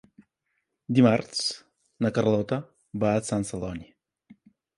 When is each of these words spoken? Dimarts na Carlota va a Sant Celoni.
Dimarts 0.99 1.41
na 2.07 2.11
Carlota 2.15 2.59
va 3.05 3.13
a 3.19 3.25
Sant 3.29 3.47
Celoni. 3.53 3.87